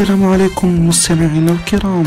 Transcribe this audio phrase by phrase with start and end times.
[0.00, 2.04] السلام عليكم مستمعينا الكرام.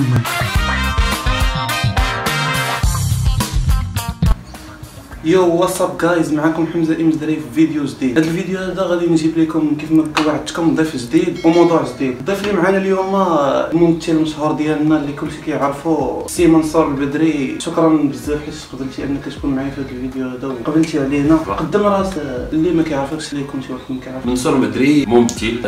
[5.30, 8.18] Yo what's up guys معكم حمزة إم دري في فيديو جديد.
[8.18, 12.16] هذا الفيديو هذا غادي نجيب لكم كيف ما وعدتكم ضيف جديد وموضوع جديد.
[12.20, 17.56] الضيف اللي معنا اليوم الممثل المشهور ديالنا اللي كلشي كيعرفو سي منصور البدري.
[17.60, 21.36] شكرا بزاف حيت قبلتي أنك تكون معايا في هذا الفيديو هذا وقبلتي علينا.
[21.36, 22.18] قدم راسك
[22.54, 25.60] اللي ما كيعرفكش اللي يكون شي واحد ما كيعرفك منصور البدري ممثل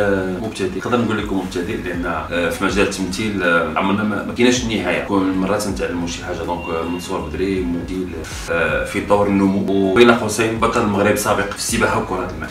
[0.43, 0.77] مبتدئ.
[0.77, 2.03] نقدر نقول لكم مبتدئ لأن
[2.51, 6.89] في مجال التمثيل آه، عمرنا ما كايناش النهايه كل مرة تنتعلموا شي حاجة donc آه،
[6.89, 8.07] منصور البدري ممثل
[8.51, 12.27] آه، في طور النمو وبين قوسين بطل المغرب سابق في السباحه وكرة.
[12.31, 12.49] الماء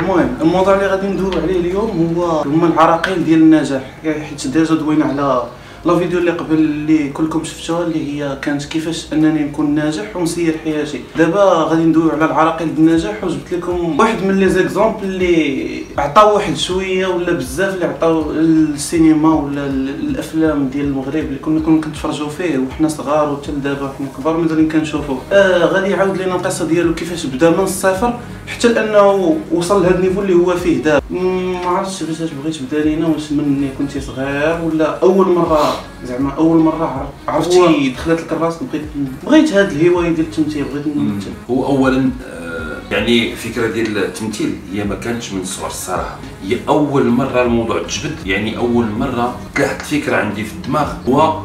[0.00, 5.04] المهم الموضوع اللي غادي ندوي عليه اليوم هو هما العراقيل ديال النجاح حيت déjà دوينا
[5.04, 5.42] على
[5.88, 10.54] la vidéo اللي قبل اللي كلكم شفتوها اللي هي كانت كيفاش أنني نكون ناجح ونسير
[10.64, 11.00] حياتي.
[11.18, 16.34] دابا غادي ندوي على العراقيل ديال النجاح وجبت لكم واحد من les exemples اللي عطاو
[16.34, 21.80] واحد شوية ولا بزاف اللي عطاو السينما ولا ال- الأفلام ديال المغرب اللي كنا كنا
[21.80, 26.66] كنتفرجوا فيه وحنا صغار وحتى لدابا حنا كبار مازالين كنشوفوه آه غادي يعاود لنا القصة
[26.66, 30.82] ديالو كيفاش بدأ من الصفر حتى لأنه وصل لهذا النيفو اللي هو فيه.
[30.82, 36.32] دابا ما عرفتش باش بغيت تبدأ لينا واش مني كنتي صغير ولا أول مرة زعما
[36.32, 38.82] أول مرة عر- عرفتي دخلت لك الراس بغيت
[39.26, 44.84] بغيت هاد الهواية ديال التمثيل بغيت نمثل هو اولا آه، يعني الفكرة ديال التمثيل هي
[44.84, 46.16] ما كانتش من الصغر الصراحة.
[46.48, 51.38] هي أول مرة الموضوع تجبد يعني أول مرة طلعت الفكرة عندي في الدماغ هو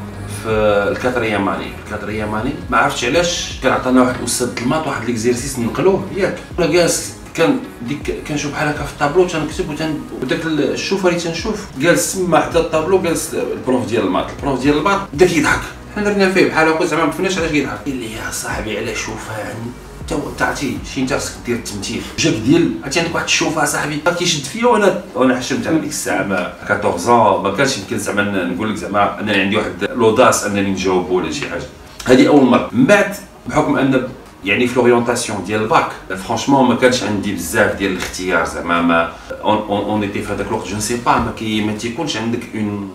[0.43, 0.49] في
[0.91, 6.07] الكاتريام ماني الكاتريام ماني ما عرفتش علاش كان عطانا واحد الأستاذ المات واحد ليكزيرسيس نقلوه.
[6.15, 6.35] ياك.
[6.59, 12.13] أنا جالس كان ديك كنشوف بحال هكا في الطابلو تنكتب وداك الشوفة اللي تنشوف جالس
[12.13, 15.59] تما حدا الطابلو جالس البروف ديال المات البروف ديال المات بدا كيضحك
[15.95, 18.97] حنا درنا فيه بحال هكا زعما ما فهمناش علاش كيضحك قال لي يا صاحبي علاش
[18.97, 19.33] شوفه
[20.03, 24.01] انت انت عرفتي شي انت خصك دير التمثيل جاك ديال عرفتي عندك واحد الشوفه صاحبي
[24.19, 28.69] كيشد فيا وأنا وأنا حشمت على ديك الساعة ما 14 ما كانش يمكن زعما نقول
[28.69, 31.63] لك زعما انني عندي واحد لوداس أنني نجاوب ولا شي حاجة.
[32.05, 32.69] هذه أول مرة.
[32.71, 33.15] من بعد
[33.49, 34.07] بحكم أن
[34.45, 35.87] يعني في لورينتاسيون ديال الباك
[36.27, 39.11] فرانشمون ما كانش عندي بزاف ديال الاختيار زعما ما
[39.43, 42.89] اون اون ايتي في هذاك الوقت جو سي با ما كي ما تيكونش عندك اون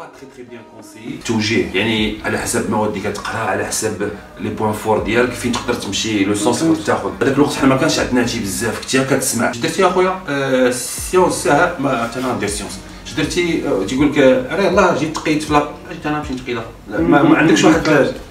[0.00, 4.48] با تري تري بيان كونسيي توجيه يعني على حسب المواد اللي كتقرا على حسب لي
[4.50, 7.98] بوان فور ديالك فين تقدر تمشي لو سونس تقدر تاخذ هذاك الوقت حنا ما كانش
[7.98, 12.48] عندنا هادشي بزاف كنتي كتسمع اش درتي اخويا آه سيونس ساعه ما حتى أنا ندير
[12.48, 14.18] سيونس اش درتي تيقول لك
[14.50, 16.62] راه يلاه جيت تقيت في لا جيت أنا نمشي لا،
[17.00, 17.80] ما, ما عندكش واحد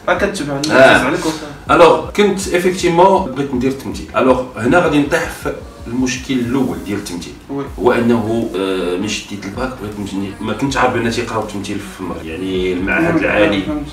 [0.08, 0.98] كتبع آه.
[0.98, 1.20] عليك.
[1.72, 5.54] الوغ كنت افيكتيمون بغيت ندير التمثيل الوغ هنا غادي نطيح في
[5.92, 7.34] المشكل الأول ديال التمثيل.
[7.80, 12.02] هو أنه آه، ملي شديت الباك بغيت نمشي ما كنتش عارف بأن تيقراو التمثيل في
[12.02, 13.16] المغرب يعني المعهد.
[13.18, 13.86] العالي فهمت.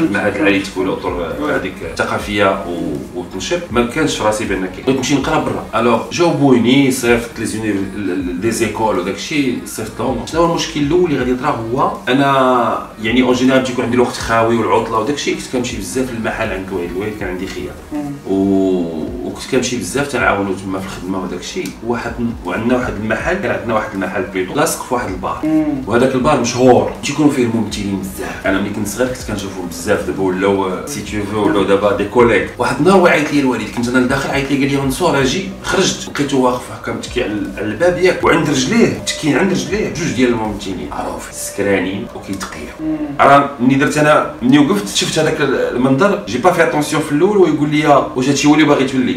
[0.00, 1.32] المعهد العالي تكون اطر.
[1.56, 2.64] هذيك الثقافية
[3.16, 7.46] وتنشر ما كانش في راسي بان كاين بغيت نمشي نقرأ برا الوغ جاوبوني صيفط لي
[7.46, 7.74] زوني
[8.40, 12.88] des écoles وداك الشيء صيفط لهم شنو هو المشكل الأول اللي غادي يطرا هو أنا
[13.02, 16.68] يعني en général تيكون عندي الوقت خاوي والعطلة وداك الشيء كنت كنمشي بزاف للمحل عند
[16.68, 17.74] الوالد الوالد كان عندي خيار
[18.30, 18.34] و...
[19.32, 22.12] وكنت كنمشي بزاف تنعاونو تما في الخدمة وداك الشيء واحد
[22.44, 25.40] وعندنا واحد المحل كان عندنا واحد المحل بليطو لاصق في واحد البار.
[25.86, 26.92] وهذاك البار مشهور.
[27.04, 28.46] تيكونوا فيه الممثلين بزاف.
[28.46, 30.06] أنا ملي كنت صغير كنت كنشوفهم بزاف.
[30.06, 33.68] دابا ولاو c'est tout فو ولاو دابا des collègues واحد النهار وعيط لي الوالد.
[33.76, 35.48] كنت أنا لداخل عيط لي قال لي منصور أجي.
[35.62, 36.08] خرجت.
[36.08, 38.24] لقيته واقف هكا متكي على الباب ياك.
[38.24, 39.94] وعند رجليه متكين عند رجليه.
[39.94, 40.88] جوج ديال الممثلين.
[40.90, 42.72] معروف سكرانين وكيتقيا.
[43.20, 46.22] راه ملي درت أنا ملي وقفت شفت هذاك المنظر.
[46.28, 49.16] j'ai pas fait attention في الأول ويقول لي واش هادشي هو اللي باغي تولي؟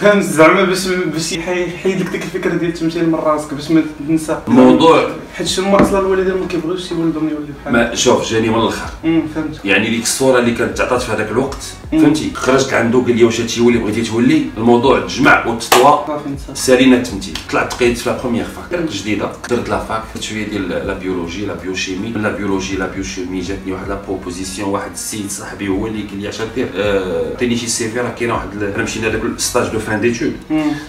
[0.00, 3.82] فهمت زعما باش باش يحي- يحيد لك ديك الفكرة ديال التمثيل من راسك باش ما
[4.08, 4.40] تنسى.
[4.48, 8.60] الموضوع حيت شنو أصلا الوالدين ما كيبغيوش شي ولدهم يولي بحال ما شوف جاني من
[8.60, 8.90] الآخر.
[9.02, 11.64] فهمت يعني ديك الصورة اللي كانت تعطات في هذاك الوقت.
[11.92, 16.04] فهمتي؟ خرجت لعندو قال لي واش هادشي هو اللي بغيتي تولي؟ الموضوع تجمع وتطوى.
[16.34, 17.38] نسى سالينا التمثيل.
[17.50, 19.32] طلعت تقيت في la première fac جديدة.
[19.50, 23.72] درت la fac شوية ديال la biologie la biochimie من la biologie la biochimie جاتني
[23.72, 27.66] واحد la proposition واحد السيد صاحبي هو اللي قال لي اش دير آه، عطيني شي
[27.66, 30.32] CV راه كاينة واحد انا مشينا لهذاك stage de fin d'études.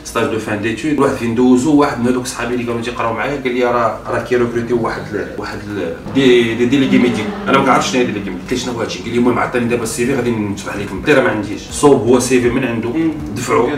[0.06, 3.42] stage de fin d'études واحد فين دوزو واحد من هذوك صحابي اللي كانوا تيقراو معايا
[3.42, 7.58] قال لي راه راه كي recruteيو واحد ال- واحد ال- des des délégués médic أنا
[7.58, 9.84] ما كنعرفش شنو هي délégué médic قلت شنو هو هادشي؟ قال لي المهم عطاني دابا
[9.84, 11.62] ال CV غادي نشرح لك له راه ما عنديش.
[11.72, 12.90] صوب هو CV من عنده.
[13.36, 13.70] دفعوا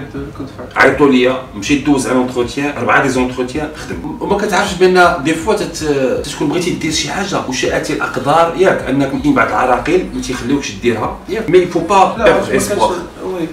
[0.76, 4.18] عيطوا لي مشيت دوز ان اونتروتيان أربعة دي زونتروتيان خدم.
[4.22, 7.48] وما كتعرفش بأن دي فوا تت- تكون بغيتي دير شي حاجة.
[7.50, 8.82] وشاءت الأقدار ياك.
[8.90, 11.18] أنك من بعض العراقيل ما تيخليوكش ديرها.
[11.30, 11.50] ياك.
[11.50, 12.96] مي فو با كانش اسبوار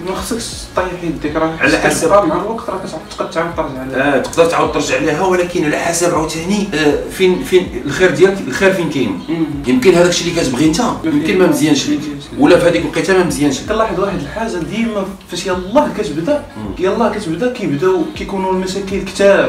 [0.09, 0.45] ما خصكش
[0.75, 2.79] طيح يديك راه على حسب- مع الوقت راه
[3.09, 7.43] كتقدر تعاود ترجع لها آه تقدر تعاود ترجع لها ولكن على حسب عاوتاني آه فين
[7.43, 9.19] فين الخير ديالك الخير فين كاين.
[9.67, 11.39] يمكن هذاك الشيء اللي كتبغي انت يمكن.
[11.39, 11.89] ما مزيانش.
[11.89, 11.99] ليك
[12.39, 13.59] ولا في هذيك الوقيته ما مزيانش.
[13.61, 16.43] كنلاحظ واحد الحاجة ديما فاش يلاه كتبدا
[16.79, 19.01] يلاه كتبدا كيبداو كيكونوا المشاكل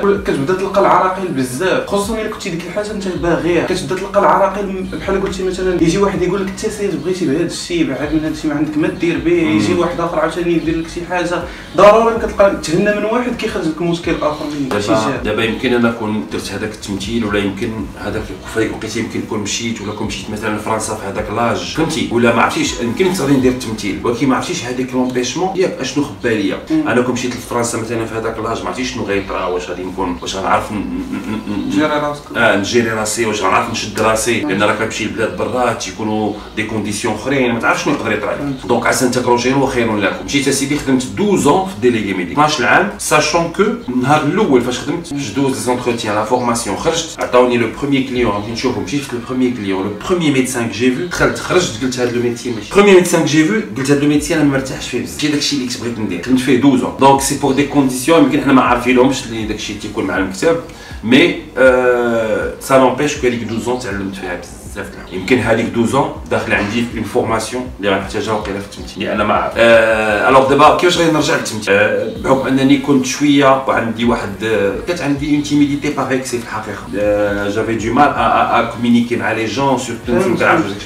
[0.02, 1.86] ولا كتبدا تلقى العراقيل بزاف.
[1.86, 3.66] خصوصا إلا كنتي ديك الحاجة أنت باغيها.
[3.66, 8.12] كتبدا تلقى العراقيل بحال قلتي مثلا يجي واحد يقول لك أنت بغيتي بهذا الشيء بعد
[8.14, 9.32] من هذا الشيء ما عندك ما دير به.
[9.32, 11.42] يجي واحد آخر عاوتاني يدير لك شي حاجة.
[11.76, 15.74] ضروري كتلقى تهنى من واحد كيخرج لك مشكل آخر من شي دابا جهه دابا يمكن
[15.74, 19.92] أنا كون درت هذاك التمثيل ولا يمكن هذاك في هذيك الوقيته يمكن كون مشيت ولا
[19.92, 21.74] كون مشيت مثلا لفرنسا في هذاك لاج.
[21.76, 26.04] فهمتي؟ ولا ما عرفتيش يمكن نقدر ندير التمثيل ولكن ما عرفتيش هذيك لومبيشمون ياك أشنو
[26.04, 29.70] خب باليا أنا كون مشيت لفرنسا مثلا في هذاك لاج ما عرفتيش شنو غيطرا واش
[29.70, 32.22] غادي نكون واش غنعرف ن- ن- ن- جيري راسك.
[32.36, 34.40] آه نجيري راسي واش غنعرف نشد راسي.
[34.40, 38.32] لأن راه كتمشي لبلاد برا تيكونوا دي كونديسيون أخرين ما تعرفش شنو يقدر يطرا.
[38.34, 42.32] لك دونك عسى انت كروجين وخير لكم مشيت أسيدي خدمت 12 في الديليغي ميديك.
[42.32, 47.16] 12 عام ساشون كو النهار الأول فاش خدمت فاش دوز les entretiens la formation خرجت.
[47.18, 50.72] عطاوني le premier client غادي نشوفو مشيت في le premier client le premier médecin que
[50.72, 52.74] j'ai vu دخلت خرجت قلت هذا le métier ماشي.
[52.74, 55.14] Premier médecin que j'ai vu قلت هذا le métier أنا ما مرتاحش فيه بزاف.
[55.14, 56.22] ماشي داكشي اللي كنت بغيت ندير.
[56.22, 60.04] خدمت فيه 12 donc c'est pour des conditions يمكن حنا ما عارفينهمش اللي داكشي تيكون
[60.04, 60.56] مع المكتب
[61.04, 61.34] mais
[62.60, 64.58] ça n'empêche que هذيك 12 تعلمت فيها بزاف.
[64.76, 65.12] الحوايج.
[65.20, 69.54] يمكن هذيك 12 داخل عندي في formation اللي غنحتاجها وقيله في التمثيل لأن ما عارف.
[70.28, 75.00] الوغ دابا كيفاش غادي نرجع للتمثيل آه، بحكم أنني كنت شوية وعندي واحد آه، كانت
[75.00, 76.78] عندي اون تيميديتي باغ اكسي في الحقيقة.
[77.48, 80.34] جافي دو مال ا كومونيكي مع لي جون سورتو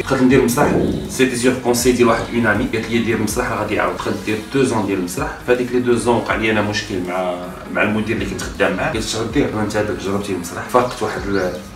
[0.00, 0.72] دخلت ندير مسرح
[1.08, 3.96] سيتي سيغ كونسي ديال واحد اون امي قالت لي دير راه غادي يعاود.
[3.96, 7.34] دخلت دير دو زون ديال المسرح فهاديك لي دو زون وقع لي أنا مشكل مع
[7.74, 8.92] مع المدير اللي كنت خدام معاه.
[8.92, 11.20] قالت شغل دير أنت هذاك جربتي المسرح فاقت واحد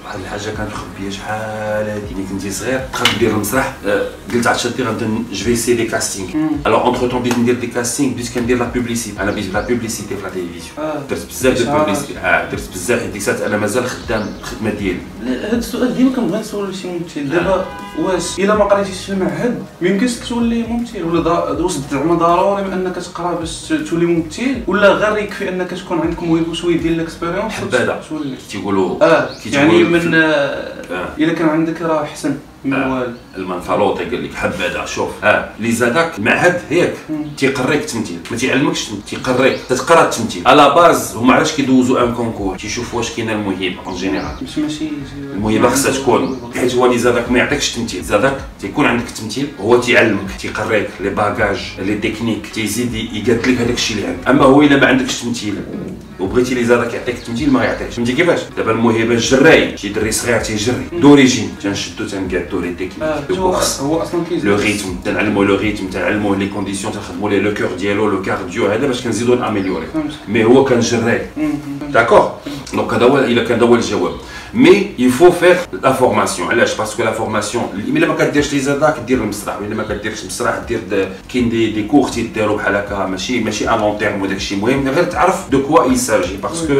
[0.06, 2.14] واحد الحاجة كانت مخبيه شحال هادي.
[2.14, 4.02] ملي كنتي صغير دخلت ندير المسرح آه،
[4.34, 6.28] قلت عاد شدي غنبدا جو في سي دي كاستينغ
[6.66, 10.16] الوغ اونتر طون بديت ندير دي كاستينغ بديت كندير لا بوبليسيتي أنا بديت لا بوبليسيتي
[10.16, 11.02] في لا تيليفزيون آه.
[11.10, 11.68] درت بزاف ديال.
[11.68, 13.02] البوبليسيتي آه درت بزاف.
[13.02, 14.98] ديك الساعات أنا مازال خدام الخدمة ديالي.
[15.22, 17.28] هاد السؤال ديما كنبغي نسولو شي ممثل.
[17.28, 17.66] دابا
[17.98, 22.72] واش؟ إلا ما قريتيش في المعهد ما يمكنش تولي ممثل؟ ولا واش زعما ضروري من
[22.72, 27.52] أنك تقرأ باش تولي ممثل؟ ولا غير يكفي أنك تكون عندك موهبه وشويه ديال الاكسبيريونس
[27.52, 28.00] حبادة.
[28.08, 28.34] تولي.
[28.50, 30.20] تيقولوا آه يعني من آه،
[30.90, 31.08] آه.
[31.18, 33.06] الا كان عندك راه احسن من آه.
[33.36, 35.10] المنفلوطي قال لك حبذا شوف.
[35.24, 35.50] آه.
[35.58, 36.94] اللي زادك المعهد ياك
[37.38, 39.58] تيقريك التمثيل ما تيعلمكش تيقريك.
[39.68, 40.42] تتقرا التمثيل.
[40.46, 44.88] على base هما علاش كيدوزوا un concours؟ تيشوف واش كاينة الموهبه en général مش ماشي
[45.34, 46.52] الموهبه خصها تكون.
[46.56, 51.10] حيت هو اللي زادك ما يعطيكش التمثيل زادك تيكون عندك التمثيل هو تيعلمك تيقريك les
[51.10, 54.28] bagages les techniques تيزيد يقاد لك هذاك الشيء اللي عندك.
[54.28, 55.54] أما هو إلا ما عندكش التمثيل
[56.20, 60.82] وبغيتي l'ISADAC يعطيك التمثيل ما يعطيكش فهمتي كيفاش؟ دابا الموهبه الجراي شي دري صغير تيجري.
[60.92, 61.54] d'origine.
[61.62, 62.92] تنشدو تنقادو les techniques.
[63.30, 66.92] آه، donc هو course هو أصلا كيزيد le rythme تنعلمو le rythme تنعلمو les conditions
[66.92, 70.64] تنخدمو ليه le corps ديالو le cardio هذا باش كنزيدو ن améliorer فهمت mais هو
[70.64, 71.26] كان جراي
[71.88, 72.32] d'accord
[72.74, 74.12] donc هذا هو الا كان هذا هو الجواب
[74.56, 78.96] mais il faut faire la formation علاش parce que la formation الا ما كديرش l'ISADAC
[79.06, 80.80] دير المسرح والا ما كديرش المسرح دير
[81.32, 84.88] كاين des des cours تيداروا بحال هكا ماشي ماشي en long terme وداك الشيء مهم
[84.88, 86.74] غير تعرف de quoi il s'agit parce que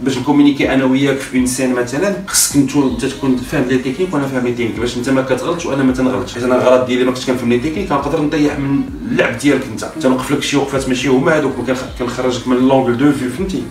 [0.00, 4.14] باش ن communiquer أنا وياك في une scène مثلا خصك انت تكون فاهم les techniques
[4.14, 7.04] وأنا فاهم les techniques باش انت ما كتغلطش وأنا ما تنغلطش حيت أنا الغلط ديالي
[7.04, 10.88] ما كنتش كنفهم les techniques كنقدر نطيح من اللعب ديالك انت تنوقف لك شي وقفات
[10.88, 11.52] ماشي هما هذوك
[11.98, 13.62] كنخرجك من l'angle de vue فهمتي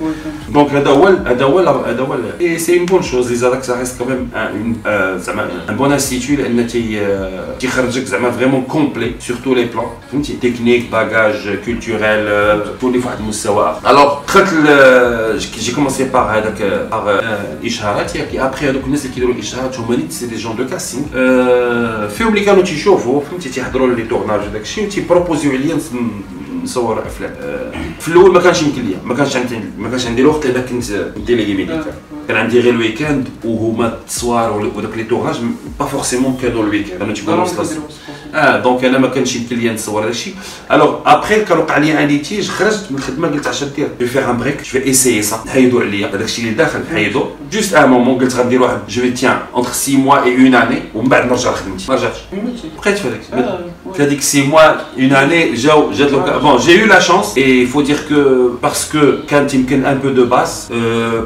[0.53, 3.79] donc هذا هو هذا هو هذا هو et c'est une bonne chose l'ISADAC ça reste
[3.79, 4.29] quand même
[5.17, 9.85] زعما un bon institut لأن تي آه، تيخرجك زعما vraiment complet sur tous les plans
[10.11, 16.37] فهمتي technique bagage culturel تولي في واحد المستوى اخر alors دخلت ل- j'ai commencé par
[16.37, 17.19] هذاك par
[17.61, 21.05] الاشهارات ياك ابخي هذوك الناس اللي كيديروا الاشهارات هما اللي c'est des gens de casting
[22.07, 25.95] فيهم اللي كانوا تيشوفوا فهمتي تيحضروا les tournages وداك الشيء وتي proposer و عليا نس-
[26.63, 30.21] نصور افلام آه، في الأول ما كانش يمكن ليا ما كانش عندي ما كانش عندي
[30.21, 30.91] الوقت لأن كنت
[31.27, 31.93] délégué médical
[32.27, 35.35] كان عندي غير ال week-end وهما التصوير وداك les tournages
[35.79, 37.83] pas forcément كانوا ال week-end تيكونوا وسط الأسبوع.
[38.35, 40.33] آه donc أنا ما كانش يمكن ليا نصور هذا الشيء
[40.71, 44.29] alors après كان وقع لي un litige خرجت من الخدمه قلت اش دير je vais
[44.31, 47.73] faire un break je vais essayer ça نحيدو عليا هذاك الشيء اللي داخل نحيدو juste
[47.73, 51.09] un moment قلت غندير واحد je vais tenir entre 6 mois et une année ومن
[51.09, 52.17] بعد نرجع لخدمتي ما رجعتش
[52.77, 56.85] بقيت في هذاك في هذيك 6 mois une année جاو جات لوك bon j'ai eu
[56.87, 58.99] la chance il faut dire que parce que
[59.29, 60.67] كانت يمكن un peu de base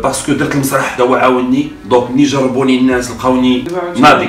[0.04, 3.64] parce que درت المسرح هو عاوني donc ملي جربوني الناس لقاوني
[3.98, 4.28] ناضي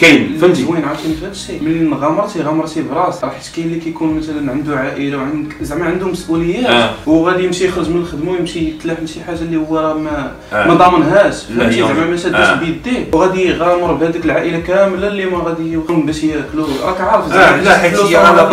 [0.00, 3.80] كاين فهمتي زوين عاوتاني في هذا الشيء ملي غامرتي غامرتي براسك راه حيت كاين اللي
[3.80, 6.90] كيكون مثلا عنده عائله وعندك زعما عنده مسؤوليات آه.
[7.06, 10.68] وغادي يمشي يخرج من الخدمه ويمشي يتلاح لشي حاجة اللي هو راه ما آه.
[10.68, 12.54] ما ضامنهاش فهمتي زعما ما شادش آه.
[12.54, 17.62] بيديه وغادي يغامر بهذيك العائله كامله اللي ما غادي يقوم باش ياكلوا راك عارف آه،
[17.62, 18.48] لا، حيت هي على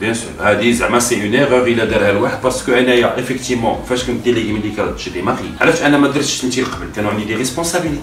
[0.00, 4.04] bien sûr هذه زعما c'est une erreur إلا دارها الواحد parce que أنايا effectivement فاش
[4.04, 6.86] كنت délégué ملي كانت تشري marié علاش؟ أنا ما درتش التمثيل قبل.
[6.96, 7.98] كانوا عندي des responsabilités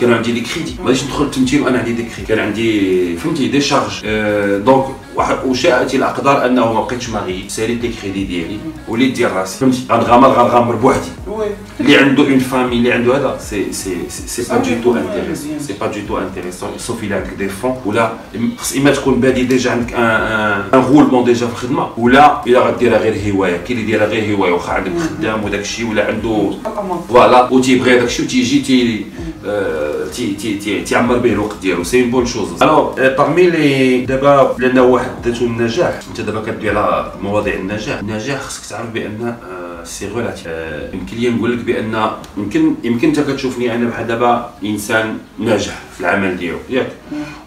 [0.00, 3.48] كانوا عندي des crédits ما غاديش ندخل التمثيل وأنا عندي des crédits كان عندي فهمتي
[3.48, 4.06] des charges
[4.64, 4.84] donc
[5.46, 7.44] وشاءت الأقدار أنه ما بقيتش marié.
[7.48, 8.58] ساليت les crédits ديالي
[8.88, 9.58] وليت ديال راسي.
[9.58, 11.10] فهمتي؟ غنغامر غنغامر بوحدي.
[11.80, 15.72] اللي عنده une famille اللي عنده هذا c'est c'est c'est pas du tout intéressant c'est
[15.80, 18.12] pas du tout intéressant sauf الا عندك des fonds ولا
[18.58, 23.32] خص اما تكون بادي déjà عندك un roulement déjà في الخدمه ولا الا غديرها غير
[23.32, 26.50] هوايه كاين اللي يديرها غير هوايه واخا عندك خدام وداك الشيء ولا عنده
[27.08, 29.06] voilà وتيبغي داك الشيء وتيجي تي
[30.14, 31.84] تي تي تي تعمر به الوقت ديالو.
[31.84, 36.00] c'est bonne chose alors parmi les دابا لأن واحد ذاته النجاح.
[36.08, 37.98] أنت دابا كدوي على مواضيع النجاح.
[37.98, 39.36] النجاح خصك تعرف بأن
[39.86, 40.46] c'est relatif
[40.94, 46.00] يمكن لي نقول لك بأن يمكن يمكن أنت كتشوفني أنا بحال دابا إنسان ناجح في
[46.00, 46.58] العمل ديالو.
[46.70, 46.92] ياك.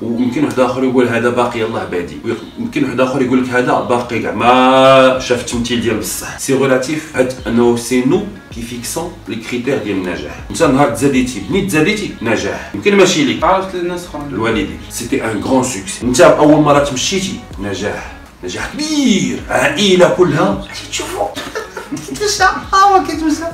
[0.02, 2.18] ويمكن واحد آخر يقول هذا باقي الله بادي
[2.60, 4.32] يمكن واحد آخر يقول لك هذا باقي كاع.
[4.32, 6.40] ما شاف التمثيل ديال بصح.
[6.40, 8.24] c'est relatif حيت انه c'est nous
[8.56, 13.44] qui fixons les critères ديال النجاح انت نهار تزاديتي بنيت تزاديتي نجاح يمكن ماشي ليك
[13.44, 14.28] عرفت الناس اخرين.
[14.28, 14.80] الوالدين.
[14.90, 21.28] c'était un grand succès انت اول مره تمشيتي نجاح نجاح كبير عائله كلها تشوفوا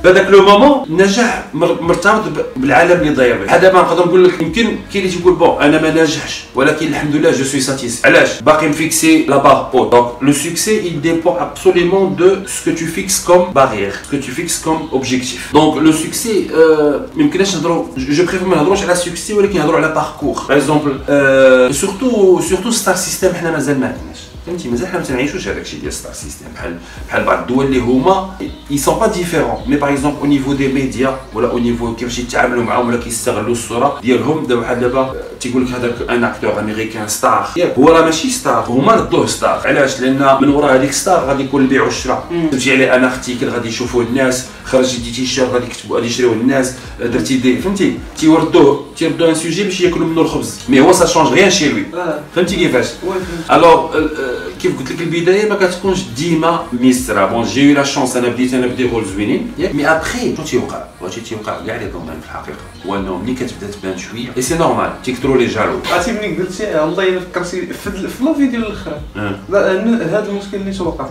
[0.04, 2.24] بهذاك le moment النجاح مرتبط
[2.56, 4.42] بالعالم اللي داير به هذا ما نقدر نقول لك.
[4.42, 8.42] يمكن كاين اللي تيقول bon أنا ما ناجحش ولكن الحمد لله je suis satisfait علاش؟
[8.42, 12.74] باقي م fixé la barre haut donc le succès il dépend absolument de ce que
[12.80, 15.54] tu fixes comme barrière ce que tu fixes comme objectif.
[15.54, 19.88] Donc le succès ما يمكنناش نهضروا je préfère ما نهضروش على succès ولكن نهضروا على
[19.94, 21.00] parcours par exemple
[21.76, 24.25] surtout surtout star system حنا مازال ما عندناش.
[24.46, 27.80] فهمتي؟ مازال حنا ما تنعيشوش هذاك الشيء ديال star system بحال بحال بعض الدول اللي
[27.80, 28.36] هما
[28.72, 32.20] ils sont pas différents mais par exemple au niveau des médias ولا au niveau كيفاش
[32.20, 37.08] يتعاملوا معاهم ولا كيستغلوا الصورة ديالهم دابا بحال دابا تيقول لك هذاك un acteur américain
[37.08, 37.48] star.
[37.58, 39.62] ياك هو راه ماشي star هما ردوه star.
[39.66, 42.50] علاش؟ لأن من وراء هذيك star غادي يكون البيع والشراء.
[42.52, 46.74] تمشي عليه un article غادي يشوفوه الناس خرجتي تي شيرت غادي يكتبوا غادي يشريوه الناس
[47.00, 50.60] درتي des فهمتي؟ تيوردوه تيردوه un sujet باش ياكلوا منه الخبز.
[50.70, 51.86] mais هو ça change rien chez lui
[52.36, 52.88] فهمتي كيفاش؟
[53.52, 53.98] alors
[54.62, 57.26] كيف قلت لك البداية ما كتكونش ديما ميسرة.
[57.26, 59.52] bon j'ai la chance أنا بديت أنا ب des rôles زوينين.
[59.58, 62.58] ياك mais après شنو تيوقع؟ واش تيوقع؟ كاع les domaines في الحقيقة.
[62.86, 64.28] هو انه ملي كتبدا تبان شوية.
[64.38, 67.90] et c'est normal تيكثروا les jaloux عرفتي ملي قلتي؟ الله الا فكرتي في
[68.22, 69.02] la vidéo الأخرى.
[69.50, 71.10] هذا المشكل اللي توقع.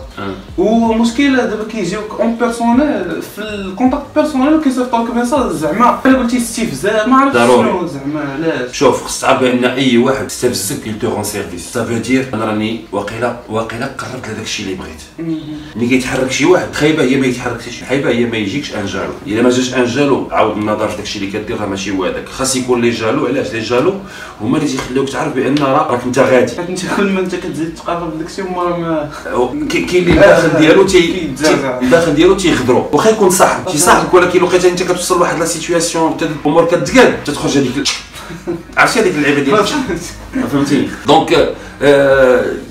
[0.58, 6.36] ومشكل دابا كيجيوك en personnel في ال contact personnel وكيصيفطوا لك message زعما بحال قلتي
[6.36, 7.86] استفزاز ما عرفتش شنو.
[7.86, 11.96] زعما علاش؟ شوف خص تعرف بان أي واحد استفزك il te rend service ça veut
[11.96, 15.28] dire أنا راني واقيلا واقيلا قربت لهذاك الشيء اللي بغيت.
[15.76, 19.12] ملي كيتحرك شي واحد خايبة هي ما يتحركش خايبة هي ما يجيكش un jaloux.
[19.26, 22.04] إلا ما جاش un jaloux عاود النظر في داك الشيء اللي كدير راه ماشي هو
[22.04, 22.28] هذاك.
[22.28, 23.94] خاص يكون les jaloux علاش؟ les jaloux
[24.40, 26.52] هما اللي تيخليوك تعرف بأن راه راك أنت غادي.
[26.68, 29.10] انت كل ما أنت كتزيد تقرب لداك الشيء هما ما
[29.70, 31.30] كاين اللي الداخل ديالو تي
[31.82, 36.64] الداخل ديالو تيخضرو واخا يكون صاحب تيصاحبك ولكن لقيت أنت كتوصل لواحد la situation الأمور
[36.64, 37.88] كتقاد تتخرج هذيك
[38.76, 39.64] عرفتي هذيك اللعيبه ديال
[40.52, 41.54] فهمتيني donc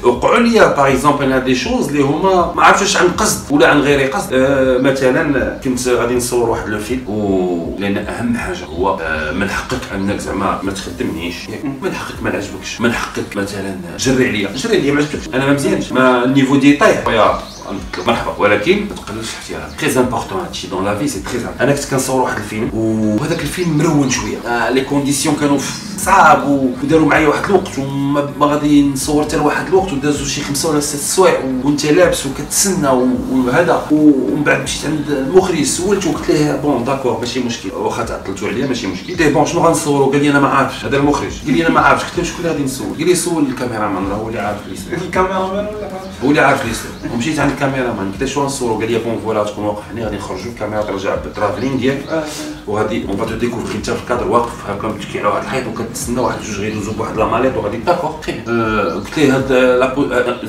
[0.03, 3.67] وقعوا لي par exemple أنا des choses اللي هما ما عرفتش واش عن قصد ولا
[3.67, 4.33] عن غير قصد
[4.81, 8.97] مثلا كنت غادي نصور واحد le film ولان اهم حاجة هو
[9.35, 11.35] من حقك انك زعما ما تخدمنيش
[11.81, 15.53] من حقك ما نعجبكش من حقك مثلا جري عليا جري عليا ما عجبكش أنا ما
[15.53, 17.03] مزيانش ما ال niveau دي طايح
[18.37, 22.21] ولكن ما تقللش احترام très important هادشي dans la vie c'est très أنا كنت كنصور
[22.21, 24.37] واحد الفيلم وهذاك الفيلم مرون شوية.
[24.37, 25.57] آه les conditions كانوا
[25.97, 26.47] صعاب
[26.83, 30.95] وداروا معايا واحد الوقت وما غادي نصور حتى لواحد الوقت ودازوا شي خمسة ولا ست
[30.95, 32.87] سوايع وانت لابس وكتسنى
[33.31, 37.71] وهذا ومن بعد مشيت عند المخرج سولته وقلت له bon d'accord ماشي مشكل.
[37.71, 39.11] واخا تعطلتوا عليا ماشي مشكل.
[39.11, 40.85] قلت له bon شنو غنصوروا قال لي أنا ما عارفش.
[40.85, 41.31] هذا المخرج.
[41.45, 42.03] قال لي أنا ما عارفش.
[42.03, 44.97] قلت له شكون اللي غادي نسول قال لي سول الكاميرامان راه هو اللي عارف لي
[45.05, 45.89] الكاميرامان ولا
[46.23, 46.71] هو اللي عارف لي
[47.13, 50.15] ومشيت عند الكاميرامان قلت له شنو غنصوروا قال لي bon voilà تكون واقف هنا غادي
[50.15, 52.23] نخرجوا الكاميرا ترجع بال travelling ديالك.
[52.67, 56.19] وغادي on va te découvrir انت في الكادر واقف هكا متكي على واحد الحيط وكتسنى
[56.19, 59.51] واحد جوج غيدوزو بواحد la mallette وغادي d'accord قلت له هاد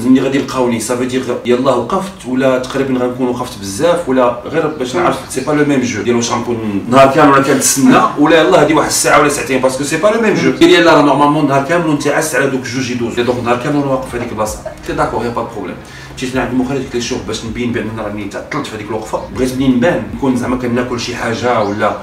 [0.05, 0.81] ملي غادي يلقاوني.
[0.81, 5.41] ça veut dire يلاه وقفت ولا تقريبا غنكون وقفت بزاف ولا غير باش نعرف c'est
[5.41, 8.89] pas le même jeu ديال واش غنكون نهار كامل ولا كنتسنى ولا يلاه هادي واحد
[8.89, 11.65] الساعة ولا ساعتين parce que c'est pas le même jeu قال لي لا normalement نهار
[11.65, 14.59] كامل ونتعس على دوك جوج يدوز donc نهار كامل واقف في هذيك البلاصة.
[14.59, 15.77] قلت له d'accord y a pas problème
[16.17, 19.23] مشيت عند المخرج قلت له شوف باش نبين بأن راني تعطلت في هذيك الوقفة.
[19.37, 21.97] بغيت منين نبان؟ نكون زعما كناكل شي حاجة ولا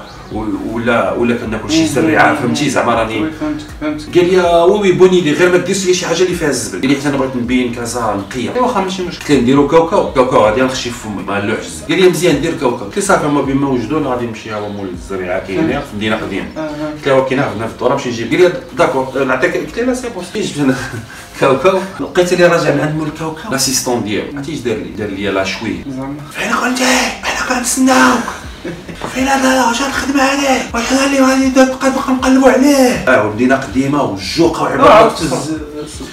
[0.72, 3.24] ولا ولا كناكل شي سريعة فهمتي؟ زعما راني
[4.14, 6.80] قال لي oui oui bonne idée غير ما ديرش لي شي حاجة اللي فيها الزبل
[6.80, 9.20] قال لي حتى أنا بغيت نبين كذا نقيه واخا ماشي مشكل.
[9.24, 12.54] قلت له نديرو كاوكاو كاوكاو غادي نخشي في فمي ما نلوحش قال لي مزيان دير
[12.60, 15.82] كاوكاو قلت له صافي ما بين ما أنا غادي نمشي هو مول الزريعة كاين في
[15.92, 16.44] المدينة قديم
[16.96, 18.30] قلت له كاين عندنا في الدورة نمشي نجيب.
[18.30, 20.74] قال لي d'accord نعطيك قلت له لا c'est bon جبت أنا
[21.42, 24.36] كاوكاو لقيت اللي راجع من عند مول كاوكاو l'assistant ديالو.
[24.36, 25.84] عرفتي اش دار لي دار لي لا شوية.
[25.88, 28.22] زعما فين كنتي أنا كنتسناوك
[29.14, 30.62] فين هذا واش الخدمة هذه.
[30.74, 33.04] واش هذا اللي غادي تبقى نقلبوا عليه.
[33.08, 35.14] آه ولدينا قديمة والجوقه وعبارة.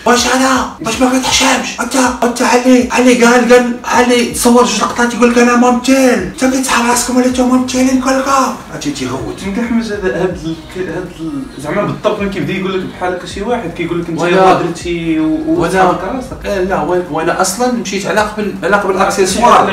[0.06, 5.13] واش أنا؟ واش ما كتحشمش انت أنت علي علي قال قال علي تصور جوج لقطات
[5.13, 9.44] يقول لك أنا ممثل أنت كتسحب راسكم ولا أنتم ممثلين كلكم عرفتي تيغوت.
[9.46, 13.72] يمكن هذا هاد هاد ال- زعما بالضبط ملي كيبدا يقول لك بحال هكا شي واحد
[13.77, 16.46] كيقول لك أنت درتي و- ولا وصحابك راسك.
[16.46, 19.68] آه لا وأنا أصلا مشيت على قبل على قبل اللي الأكسسوار.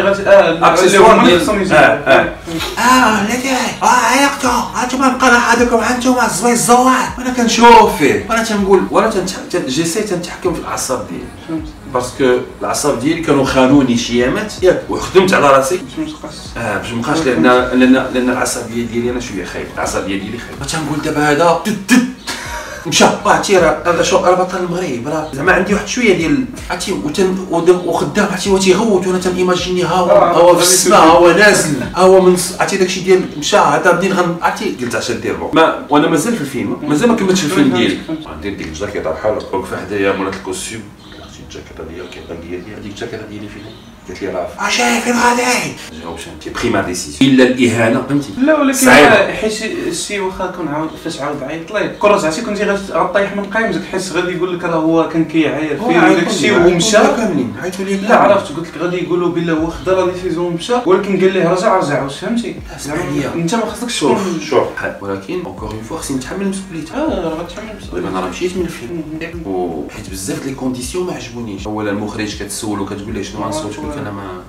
[1.19, 2.31] غادي
[2.79, 3.23] آه
[3.83, 9.13] آه عيقتوا هانتوما بقى حدكم هانتوما الزوي الزوار وأنا كنشوف فيه وأنا تنقول وأنا
[9.67, 11.63] جيسي تنتحكم في الاعصاب ديالي.
[11.95, 16.11] باسكو الاعصاب ديالي كانوا خانوني شي ايامات ياك وخدمت على راسي باش
[16.57, 20.67] ما آه باش مابقاش لأن لأن لأن العصبيه ديالي أنا شوية خايب العصبيه ديالي خايب
[20.73, 21.63] تنقول دابا هذا
[22.87, 25.09] مشى عرفتي راه هذا شو راه بطل المغرب.
[25.09, 27.37] راه زعما عندي واحد شوية ديال عرفتي وتن
[27.87, 31.75] وخدام عرفتي هو تيغوت وأنا تنيماجيني ها هو آه، ها هو في السماء هو نازل
[31.95, 35.51] ها هو من عرفتي داكشي ديال مشى هذا بدين غن عرفتي؟ قلت اش ندير بو
[35.53, 36.77] ما وأنا مازال في الفيلم.
[36.83, 37.99] مازال ما كملتش الفيلم ديالي.
[38.39, 40.83] ندير ديك الجاكيطه بحال واقفه حدايا مولات الكوستيم.
[41.47, 43.63] عرفتي الجاكيطه ديالي كيبقى ديالي هذيك الجاكيطه ديالي فين
[44.09, 45.43] قالت لي راه أجي فين غادي
[46.03, 48.03] جاوبش انت بري ما ديسيزيون إلا الإهانة.
[48.09, 48.91] فهمتي لا ولكن
[49.33, 53.85] حيت الشيء واخا كون عاود فاش عاود عيط ليه كون رجعتي كنتي غطيح من قايمتك
[53.93, 57.97] حيت غادي يقول لك راه هو كان كيعاير فيه وداك الشيء ومشى كاملين عيطوا لي
[57.97, 61.49] لا عرفت قلت لك غادي يقولوا بلا هو خدا la décision ومشى ولكن قال ليه
[61.49, 62.55] رجع رجع واش فهمتي.
[63.35, 64.69] أنت ما خصكش شوف تكون شوف.
[65.01, 68.09] ولكن encore une fois خصني نتحمل مسؤوليتها آه راه غتحمل دابا مسؤولية.
[68.09, 69.03] أنا راه مشيت من الفيلم.
[69.47, 71.67] وحيت بزاف les conditions ما كتعجبونيش.
[71.67, 74.43] أولا المخرج كتسولو كتقول له شنو غنصوت تقول لك أنا ما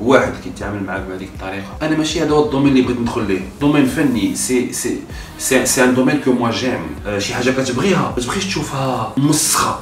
[0.00, 1.66] واحد كيتعامل معاك بهذيك الطريقة.
[1.82, 3.40] أنا ماشي هذا هو ال domaine اللي بغيت ندخل ليه.
[3.60, 5.00] domaine فني c'est c'est
[5.38, 6.86] c'est, c'est un domaine que moi j'aime.
[7.06, 9.78] آه، شي حاجة كتبغيها ما تبغيش تشوفها مسخة.